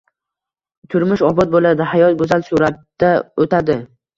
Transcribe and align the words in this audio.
turmush 0.93 1.23
obod 1.27 1.53
bo‘ladi, 1.57 1.87
hayot 1.91 2.17
go‘zal 2.25 2.49
suratda 2.51 3.13
o‘tadi. 3.47 3.79